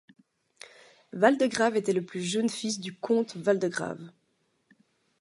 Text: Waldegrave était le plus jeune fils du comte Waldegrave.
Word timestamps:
Waldegrave 1.13 1.75
était 1.75 1.93
le 1.93 2.03
plus 2.03 2.23
jeune 2.23 2.49
fils 2.49 2.79
du 2.79 2.91
comte 2.95 3.35
Waldegrave. 3.35 4.09